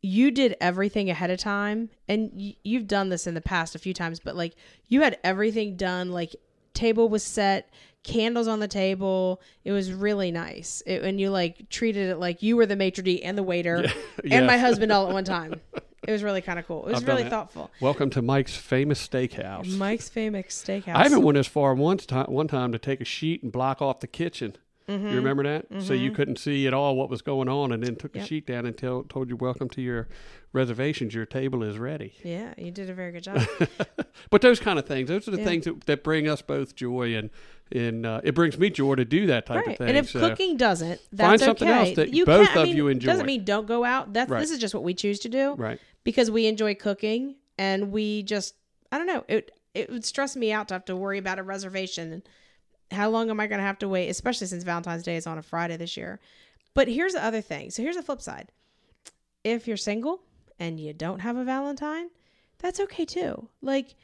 you 0.00 0.30
did 0.30 0.56
everything 0.60 1.10
ahead 1.10 1.30
of 1.30 1.38
time, 1.38 1.90
and 2.08 2.30
y- 2.34 2.56
you've 2.62 2.86
done 2.86 3.08
this 3.08 3.26
in 3.26 3.34
the 3.34 3.40
past 3.40 3.74
a 3.74 3.78
few 3.78 3.92
times. 3.94 4.20
But 4.20 4.36
like, 4.36 4.54
you 4.86 5.00
had 5.02 5.18
everything 5.24 5.76
done. 5.76 6.12
Like, 6.12 6.36
table 6.72 7.08
was 7.08 7.22
set, 7.24 7.70
candles 8.04 8.46
on 8.46 8.60
the 8.60 8.68
table. 8.68 9.40
It 9.64 9.72
was 9.72 9.92
really 9.92 10.30
nice. 10.30 10.82
It, 10.86 11.02
and 11.02 11.20
you 11.20 11.30
like 11.30 11.68
treated 11.70 12.10
it 12.10 12.16
like 12.16 12.42
you 12.42 12.56
were 12.56 12.66
the 12.66 12.76
maitre 12.76 13.02
d 13.02 13.22
and 13.24 13.36
the 13.36 13.42
waiter 13.42 13.84
and 14.30 14.46
my 14.46 14.58
husband 14.58 14.92
all 14.92 15.08
at 15.08 15.12
one 15.12 15.24
time. 15.24 15.60
It 16.06 16.12
was 16.12 16.22
really 16.22 16.42
kind 16.42 16.58
of 16.58 16.66
cool. 16.66 16.82
It 16.86 16.90
was 16.92 16.96
I've 17.00 17.06
done 17.06 17.16
really 17.16 17.30
thoughtful. 17.30 17.70
Welcome 17.80 18.10
to 18.10 18.22
Mike's 18.22 18.54
famous 18.56 19.06
steakhouse. 19.06 19.76
Mike's 19.76 20.08
famous 20.08 20.46
steakhouse. 20.48 20.94
I 20.94 21.06
even 21.06 21.22
went 21.22 21.38
as 21.38 21.46
far 21.46 21.74
once 21.74 22.04
time, 22.06 22.26
one 22.26 22.48
time 22.48 22.72
to 22.72 22.78
take 22.78 23.00
a 23.00 23.04
sheet 23.04 23.42
and 23.42 23.50
block 23.50 23.80
off 23.80 24.00
the 24.00 24.06
kitchen 24.06 24.56
Mm-hmm. 24.88 25.08
You 25.08 25.16
remember 25.16 25.42
that? 25.44 25.82
So 25.82 25.94
you 25.94 26.10
couldn't 26.10 26.38
see 26.38 26.66
at 26.66 26.74
all 26.74 26.94
what 26.94 27.08
was 27.08 27.22
going 27.22 27.48
on, 27.48 27.72
and 27.72 27.82
then 27.82 27.96
took 27.96 28.14
Yep. 28.14 28.22
the 28.22 28.28
sheet 28.28 28.46
down 28.46 28.66
and 28.66 28.76
tell, 28.76 29.02
told 29.04 29.30
you, 29.30 29.36
"Welcome 29.36 29.70
to 29.70 29.80
your 29.80 30.08
reservations. 30.52 31.14
Your 31.14 31.24
table 31.24 31.62
is 31.62 31.78
ready." 31.78 32.12
Yeah, 32.22 32.52
you 32.58 32.70
did 32.70 32.90
a 32.90 32.92
very 32.92 33.10
good 33.12 33.22
job. 33.24 33.40
But 34.30 34.42
those 34.42 34.60
kind 34.60 34.78
of 34.78 34.86
things, 34.86 35.08
those 35.08 35.26
are 35.26 35.30
the 35.32 35.38
Yeah. 35.38 35.44
things 35.44 35.64
that, 35.64 35.86
that 35.86 36.04
bring 36.04 36.28
us 36.28 36.42
both 36.42 36.74
joy, 36.76 37.14
and 37.16 37.30
and 37.72 38.04
uh, 38.04 38.20
it 38.24 38.34
brings 38.34 38.58
me 38.58 38.68
joy 38.68 38.94
to 38.96 39.06
do 39.06 39.26
that 39.28 39.46
type 39.46 39.56
right. 39.64 39.68
of 39.68 39.78
thing. 39.78 39.88
And 39.88 39.96
if 39.96 40.10
so, 40.10 40.20
cooking 40.20 40.58
doesn't, 40.58 41.00
that's 41.10 41.28
Find 41.30 41.40
something 41.40 41.66
okay. 41.68 41.78
else 41.88 41.96
that 41.96 42.12
you 42.12 42.26
both 42.26 42.48
can't- 42.48 42.58
I 42.58 42.60
of 42.64 42.68
mean, 42.68 42.76
you 42.76 42.88
enjoy. 42.88 43.06
Doesn't 43.10 43.24
mean 43.26 43.44
don't 43.44 43.66
go 43.66 43.84
out. 43.84 44.12
That's 44.12 44.30
Right. 44.30 44.40
this 44.40 44.50
is 44.50 44.58
just 44.58 44.74
what 44.74 44.82
we 44.84 44.92
choose 44.92 45.18
to 45.20 45.30
do 45.30 45.54
right, 45.54 45.80
because 46.04 46.30
we 46.30 46.46
enjoy 46.46 46.74
cooking 46.74 47.36
and 47.58 47.90
we 47.90 48.22
just 48.22 48.54
I 48.92 48.98
don't 48.98 49.06
know 49.06 49.24
it 49.28 49.50
it 49.74 49.90
would 49.90 50.04
stress 50.04 50.36
me 50.36 50.52
out 50.52 50.68
to 50.68 50.74
have 50.74 50.84
to 50.84 50.96
worry 50.96 51.18
about 51.18 51.38
a 51.38 51.42
reservation 51.42 52.12
and 52.12 52.22
how 52.90 53.10
long 53.10 53.30
am 53.30 53.40
I 53.40 53.46
going 53.46 53.58
to 53.58 53.66
have 53.66 53.78
to 53.80 53.88
wait, 53.88 54.08
especially 54.08 54.46
since 54.46 54.62
Valentine's 54.62 55.02
Day 55.02 55.16
is 55.16 55.26
on 55.26 55.38
a 55.38 55.42
Friday 55.42 55.76
this 55.76 55.96
year. 55.96 56.20
But 56.74 56.86
here's 56.86 57.14
the 57.14 57.24
other 57.24 57.40
thing. 57.40 57.70
So 57.70 57.82
here's 57.82 57.96
the 57.96 58.02
flip 58.02 58.20
side. 58.20 58.52
If 59.42 59.66
you're 59.66 59.76
single 59.76 60.20
and 60.58 60.78
you 60.78 60.92
don't 60.92 61.20
have 61.20 61.36
a 61.36 61.44
Valentine, 61.44 62.10
that's 62.58 62.80
okay 62.80 63.04
too. 63.04 63.48
Like 63.62 63.94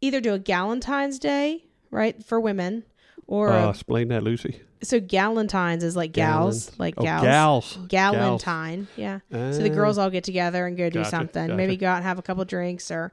either 0.00 0.20
do 0.20 0.34
a 0.34 0.38
Galentine's 0.38 1.18
Day, 1.18 1.64
right, 1.90 2.22
for 2.22 2.38
women 2.38 2.84
or 3.26 3.50
uh, 3.50 3.70
explain 3.70 4.08
that, 4.08 4.22
Lucy. 4.22 4.60
So 4.82 5.00
Galentine's 5.00 5.82
is 5.84 5.96
like 5.96 6.12
gals, 6.12 6.70
like 6.78 6.94
Oh, 6.98 7.02
gals. 7.02 7.78
gals, 7.88 8.16
Galentine, 8.16 8.86
yeah. 8.96 9.20
So 9.30 9.58
the 9.62 9.70
Ah. 9.70 9.74
girls 9.74 9.98
all 9.98 10.10
get 10.10 10.24
together 10.24 10.66
and 10.66 10.76
go 10.76 10.90
do 10.90 10.98
Gotcha, 11.00 11.10
something. 11.10 11.46
gotcha. 11.48 11.56
Maybe 11.56 11.76
go 11.76 11.86
out 11.88 11.96
and 11.96 12.04
have 12.04 12.18
a 12.18 12.22
couple 12.22 12.44
drinks 12.44 12.90
or 12.90 13.12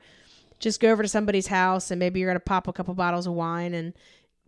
just 0.59 0.79
go 0.79 0.89
over 0.91 1.03
to 1.03 1.09
somebody's 1.09 1.47
house 1.47 1.91
and 1.91 1.99
maybe 1.99 2.19
you're 2.19 2.29
going 2.29 2.35
to 2.35 2.43
pop 2.43 2.67
a 2.67 2.73
couple 2.73 2.93
bottles 2.93 3.27
of 3.27 3.33
wine 3.33 3.73
and 3.73 3.93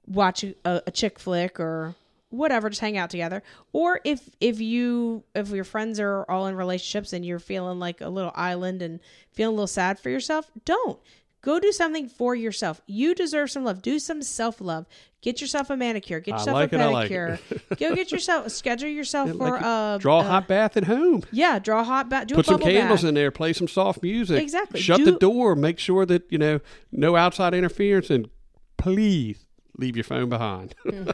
watch 0.08 0.44
a, 0.44 0.54
a 0.66 0.92
chick 0.92 1.20
flick 1.20 1.60
or 1.60 1.96
whatever, 2.30 2.70
just 2.70 2.82
hang 2.82 2.98
out 2.98 3.10
together. 3.10 3.42
Or 3.74 4.02
if 4.04 4.30
if 4.42 4.60
you 4.60 5.24
if 5.34 5.50
your 5.50 5.64
friends 5.64 6.00
are 6.00 6.26
all 6.30 6.48
in 6.48 6.56
relationships 6.56 7.14
and 7.14 7.26
you're 7.26 7.40
feeling 7.40 7.80
like 7.80 8.02
a 8.02 8.10
little 8.10 8.32
island 8.36 8.82
and 8.82 9.00
feeling 9.32 9.54
a 9.54 9.56
little 9.56 9.68
sad 9.68 10.00
for 10.00 10.10
yourself, 10.10 10.52
don't. 10.66 11.00
Go 11.46 11.60
do 11.60 11.72
something 11.72 12.10
for 12.10 12.34
yourself. 12.36 12.82
You 12.88 13.14
deserve 13.16 13.52
some 13.52 13.64
love. 13.64 13.82
Do 13.84 14.00
some 14.00 14.22
self 14.24 14.60
love. 14.60 14.88
Get 15.22 15.40
yourself 15.42 15.70
a 15.70 15.78
manicure. 15.78 16.20
Get 16.20 16.32
yourself 16.34 16.54
like 16.56 16.74
a 16.74 16.78
like 16.90 17.10
pedicure. 17.10 17.40
it. 17.52 17.80
Go 17.80 17.96
get 17.96 18.12
yourself 18.12 18.50
schedule 18.52 18.90
yourself 18.90 19.30
for 19.30 19.36
like 19.52 19.62
a 19.62 19.98
Draw 20.02 20.18
a 20.18 20.20
a- 20.22 20.24
hot 20.24 20.48
bath 20.48 20.76
at 20.76 20.84
home. 20.86 21.24
yeah, 21.32 21.60
draw 21.60 21.82
a 21.82 21.84
hot 21.84 22.10
bath. 22.10 22.28
Do 22.28 22.36
Put 22.36 22.48
some 22.48 22.60
candles 22.60 23.02
bath. 23.04 23.10
in 23.10 23.16
there. 23.16 23.30
Play 23.32 23.54
some 23.54 23.68
soft 23.68 24.02
music. 24.04 24.42
Exactly. 24.42 24.80
Shut 24.82 24.98
Do- 24.98 25.06
the 25.06 25.12
door. 25.20 25.56
Make 25.56 25.78
sure 25.80 26.06
that 26.08 26.24
you 26.32 26.38
know 26.40 26.60
no 26.92 27.16
outside 27.16 27.54
interference, 27.54 28.10
and 28.10 28.28
please 28.78 29.46
leave 29.78 29.96
your 29.96 30.04
phone 30.04 30.30
behind. 30.30 30.76
Mm. 30.86 31.14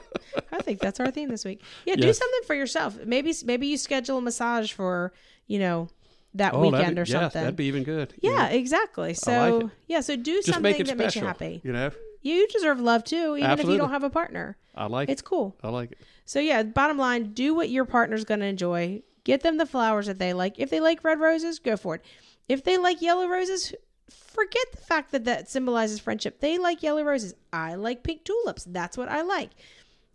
I 0.53 0.61
think 0.63 0.79
that's 0.79 0.99
our 0.99 1.09
theme 1.11 1.29
this 1.29 1.43
week. 1.43 1.61
Yeah, 1.85 1.95
do 1.95 2.13
something 2.13 2.39
for 2.45 2.53
yourself. 2.53 2.97
Maybe 3.05 3.33
maybe 3.45 3.67
you 3.67 3.77
schedule 3.77 4.19
a 4.19 4.21
massage 4.21 4.71
for 4.71 5.11
you 5.47 5.57
know 5.59 5.89
that 6.35 6.53
oh, 6.53 6.61
weekend 6.61 6.95
be- 6.95 7.01
or 7.01 7.05
yes, 7.05 7.11
something. 7.11 7.41
that'd 7.41 7.55
be 7.55 7.65
even 7.65 7.83
good. 7.83 8.13
you 8.21 8.31
yeah, 8.31 8.47
know. 8.47 8.55
exactly. 8.55 9.13
So 9.13 9.31
like 9.31 9.65
it. 9.65 9.71
yeah, 9.87 10.01
so 10.01 10.15
do 10.15 10.37
just 10.37 10.47
something 10.47 10.75
it 10.75 10.87
that 10.87 10.97
makes 10.97 11.15
you 11.15 11.23
happy. 11.23 11.61
You 11.63 11.73
know, 11.73 11.91
You 12.21 12.47
deserve 12.47 12.79
love 12.79 13.03
too, 13.03 13.37
even 13.37 13.59
if 13.59 13.65
you 13.65 13.77
don't 13.77 13.89
have 13.89 14.03
a 14.03 14.09
partner. 14.09 14.57
I 14.75 14.85
like 14.85 15.09
it. 15.09 15.13
It's 15.13 15.21
cool. 15.21 15.55
I 15.63 15.69
like 15.69 15.91
it. 15.91 15.97
So 16.25 16.39
yeah, 16.39 16.63
bottom 16.63 16.97
line, 16.97 17.33
do 17.33 17.53
what 17.53 17.69
your 17.69 17.85
partner's 17.85 18.23
going 18.23 18.39
to 18.39 18.45
enjoy. 18.45 19.01
Get 19.23 19.41
them 19.41 19.57
the 19.57 19.65
flowers 19.65 20.07
that 20.07 20.17
they 20.17 20.33
like. 20.33 20.55
If 20.57 20.69
they 20.69 20.79
like 20.79 21.03
red 21.03 21.19
roses, 21.19 21.59
go 21.59 21.77
for 21.77 21.95
it. 21.95 22.05
If 22.47 22.63
they 22.63 22.77
like 22.77 23.01
yellow 23.01 23.27
roses, 23.27 23.73
forget 24.09 24.65
the 24.71 24.77
fact 24.77 25.11
that 25.11 25.25
that 25.25 25.49
symbolizes 25.49 25.99
friendship. 25.99 26.39
They 26.39 26.57
like 26.57 26.81
yellow 26.81 27.03
roses. 27.03 27.33
I 27.51 27.75
like 27.75 28.03
pink 28.03 28.23
tulips. 28.23 28.63
That's 28.63 28.97
what 28.97 29.09
I 29.09 29.21
like. 29.21 29.51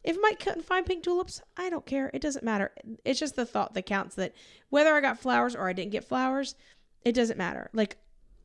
If 0.07 0.17
Mike 0.23 0.39
couldn't 0.39 0.65
find 0.65 0.87
pink 0.87 1.03
tulips, 1.03 1.43
I 1.57 1.69
don't 1.69 1.85
care. 1.85 2.11
It 2.15 2.23
doesn't 2.23 2.45
matter. 2.45 2.71
It's 3.05 3.19
just 3.19 3.35
the 3.35 3.45
thought 3.45 3.75
that 3.75 3.87
counts. 3.87 4.15
That 4.15 4.35
whether 4.71 4.95
I 4.95 5.01
got 5.01 5.19
flowers 5.19 5.57
or 5.57 5.69
I 5.69 5.73
didn't 5.73 5.91
get 5.91 6.05
flowers, 6.05 6.55
it 7.05 7.13
doesn't 7.13 7.37
matter. 7.37 7.69
Like 7.73 7.99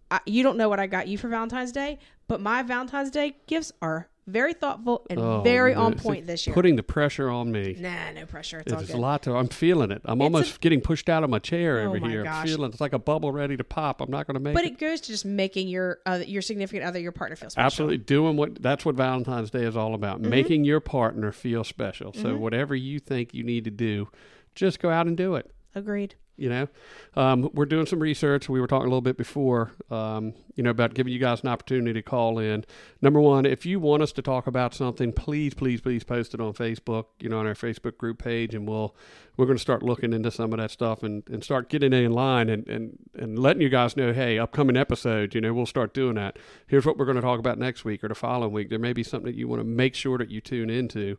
I, 0.10 0.20
you 0.26 0.42
don't 0.42 0.58
know 0.58 0.70
what 0.70 0.80
I 0.80 0.88
got 0.88 1.08
you 1.08 1.20
for 1.20 1.30
Valentine's 1.30 1.72
Day, 1.72 2.00
but 2.28 2.42
my 2.42 2.64
Valentine's 2.64 3.12
Day 3.12 3.38
gifts 3.46 3.72
are 3.82 4.10
very 4.28 4.54
thoughtful 4.54 5.06
and 5.10 5.20
Oh, 5.20 5.42
very 5.42 5.74
on 5.74 5.96
point 5.98 6.28
this 6.28 6.46
year. 6.46 6.54
Putting 6.54 6.76
the 6.76 6.84
pressure 6.84 7.30
on 7.30 7.52
me. 7.52 7.76
Nah, 7.80 8.12
no 8.14 8.26
pressure. 8.26 8.60
It's 8.66 8.72
It's 8.84 8.94
a 8.94 8.98
lot 8.98 9.24
to. 9.24 9.36
I'm 9.36 9.48
feeling 9.48 9.92
it. 9.92 10.02
I'm 10.06 10.20
It's 10.22 10.24
almost 10.24 10.62
getting 10.62 10.80
pushed 10.82 11.10
out 11.10 11.24
of 11.24 11.30
my 11.30 11.40
chair 11.40 11.80
Oh 11.90 11.94
here. 11.94 12.24
gosh. 12.24 12.46
Feeling 12.48 12.72
it's 12.72 12.82
like 12.82 12.94
a 12.94 13.00
bubble 13.00 13.32
ready 13.32 13.58
to 13.58 13.64
pop. 13.64 14.00
I'm 14.02 14.12
not 14.12 14.28
going 14.28 14.36
to 14.36 14.40
make 14.40 14.54
But 14.54 14.64
it. 14.64 14.74
it 14.74 14.78
goes 14.80 15.02
to 15.02 15.08
just 15.08 15.26
making 15.26 15.68
your 15.68 16.00
uh, 16.06 16.22
your 16.26 16.42
significant 16.42 16.84
other, 16.86 17.00
your 17.00 17.12
partner 17.12 17.36
feel 17.36 17.50
special. 17.50 17.66
Absolutely 17.66 17.98
doing 17.98 18.38
what 18.38 18.62
that's 18.62 18.86
what 18.86 18.96
Valentine's 18.96 19.50
Day 19.52 19.64
is 19.66 19.76
all 19.76 19.94
about. 19.96 20.22
Mm-hmm. 20.22 20.30
Making 20.30 20.64
your 20.66 20.80
partner 20.80 21.32
feel 21.32 21.64
special. 21.64 22.14
So 22.14 22.38
whatever 22.38 22.76
you 22.76 23.00
think 23.00 23.34
you 23.34 23.44
need 23.44 23.64
to 23.66 23.72
do, 23.72 24.08
just 24.56 24.80
go 24.80 24.90
out 24.90 25.08
and 25.08 25.18
do 25.18 25.36
it. 25.36 25.52
Agreed. 25.74 26.16
You 26.38 26.50
know, 26.50 26.68
um, 27.16 27.50
we're 27.54 27.66
doing 27.66 27.86
some 27.86 28.00
research. 28.00 28.50
We 28.50 28.60
were 28.60 28.68
talking 28.68 28.88
a 28.88 28.90
little 28.90 29.02
bit 29.02 29.18
before, 29.18 29.72
um, 29.92 30.34
you 30.56 30.64
know, 30.64 30.72
about 30.72 30.94
giving 30.94 31.14
you 31.14 31.20
guys 31.20 31.42
an 31.42 31.50
opportunity 31.50 31.94
to 31.94 32.02
call 32.02 32.40
in. 32.40 32.66
Number 33.02 33.20
one, 33.20 33.46
if 33.46 33.66
you 33.66 33.80
want 33.80 34.02
us 34.02 34.12
to 34.14 34.22
talk 34.22 34.48
about 34.48 34.74
something, 34.74 35.14
please, 35.14 35.54
please, 35.54 35.82
please 35.82 36.04
post 36.04 36.34
it 36.34 36.42
on 36.42 36.54
Facebook. 36.54 37.06
You 37.20 37.30
know, 37.30 37.40
on 37.40 37.46
our 37.48 37.54
Facebook 37.54 37.98
group 37.98 38.18
page, 38.18 38.56
and 38.56 38.68
we'll 38.68 38.96
we're 39.38 39.46
going 39.46 39.58
to 39.58 39.62
start 39.62 39.84
looking 39.84 40.14
into 40.14 40.32
some 40.32 40.52
of 40.54 40.60
that 40.60 40.72
stuff 40.72 41.04
and, 41.04 41.24
and 41.30 41.44
start 41.44 41.70
getting 41.70 41.94
it 41.94 42.04
in 42.04 42.12
line 42.12 42.50
and, 42.50 42.68
and 42.68 42.98
and 43.18 43.38
letting 43.38 43.62
you 43.62 43.70
guys 43.70 43.96
know, 43.96 44.14
hey, 44.14 44.40
upcoming 44.40 44.78
episodes. 44.78 45.36
You 45.36 45.42
know, 45.42 45.54
we'll 45.54 45.66
start 45.66 45.94
doing 45.94 46.16
that. 46.16 46.38
Here's 46.68 46.86
what 46.86 46.98
we're 46.98 47.06
going 47.06 47.16
to 47.16 47.22
talk 47.22 47.40
about 47.40 47.60
next 47.60 47.86
week 47.86 48.04
or 48.04 48.08
the 48.08 48.16
following 48.16 48.52
week. 48.52 48.70
There 48.70 48.80
may 48.80 48.94
be 48.94 49.04
something 49.04 49.32
that 49.32 49.38
you 49.38 49.48
want 49.48 49.60
to 49.60 49.68
make 49.68 49.96
sure 49.96 50.18
that 50.18 50.30
you 50.30 50.42
tune 50.42 50.70
into, 50.70 51.18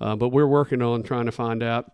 uh, 0.00 0.16
but 0.16 0.28
we're 0.28 0.46
working 0.46 0.82
on 0.82 1.02
trying 1.02 1.26
to 1.26 1.32
find 1.32 1.62
out 1.62 1.92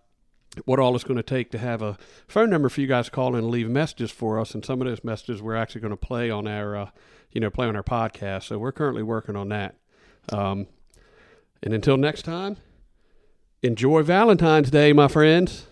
what 0.65 0.79
all 0.79 0.95
it's 0.95 1.05
going 1.05 1.17
to 1.17 1.23
take 1.23 1.51
to 1.51 1.59
have 1.59 1.83
a 1.83 1.97
phone 2.27 2.51
number 2.51 2.69
for 2.69 2.81
you 2.81 2.87
guys 2.87 3.07
to 3.07 3.11
call 3.11 3.35
and 3.35 3.49
leave 3.49 3.69
messages 3.69 4.11
for 4.11 4.39
us. 4.39 4.55
And 4.55 4.65
some 4.65 4.81
of 4.81 4.89
those 4.89 5.05
messages 5.05 5.43
we're 5.43 5.57
actually 5.57 5.81
going 5.81 5.93
to 5.93 5.97
play 5.97 6.31
on 6.31 6.47
our, 6.47 6.77
uh, 6.77 6.91
you 7.33 7.41
know, 7.41 7.51
play 7.51 7.67
on 7.67 7.77
our 7.77 7.83
podcast. 7.83 8.45
So 8.45 8.59
we're 8.59 8.73
currently 8.73 9.03
working 9.03 9.37
on 9.37 9.49
that. 9.51 9.77
Um, 10.31 10.67
and 11.63 11.75
until 11.75 11.97
next 11.97 12.23
time, 12.23 12.57
enjoy 13.63 14.03
Valentine's 14.03 14.71
Day, 14.71 14.93
my 14.93 15.09
friends. 15.09 15.67